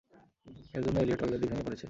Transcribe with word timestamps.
এর 0.75 0.81
জন্য 0.85 0.97
Elliot 0.99 1.21
already 1.23 1.45
ভেঙে 1.47 1.63
পড়েছে। 1.63 1.79